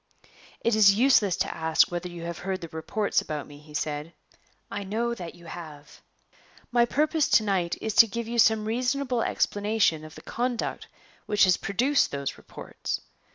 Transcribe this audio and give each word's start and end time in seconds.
"It 0.61 0.73
is 0.73 0.95
useless 0.95 1.35
to 1.37 1.53
ask 1.55 1.91
whether 1.91 2.09
you 2.09 2.23
have 2.23 2.39
heard 2.39 2.61
the 2.61 2.67
reports 2.69 3.21
about 3.21 3.45
me," 3.45 3.59
he 3.59 3.75
said; 3.75 4.13
"I 4.71 4.83
know 4.83 5.13
that 5.13 5.35
you 5.35 5.45
have. 5.45 6.01
My 6.71 6.85
purpose 6.85 7.27
to 7.29 7.43
night 7.43 7.77
is 7.81 7.93
to 7.97 8.07
give 8.07 8.27
you 8.27 8.39
some 8.39 8.65
reasonable 8.65 9.21
explanation 9.21 10.03
of 10.03 10.15
the 10.15 10.23
conduct 10.23 10.87
which 11.27 11.43
has 11.43 11.55
produced 11.55 12.09
those 12.09 12.35
reports. 12.39 13.01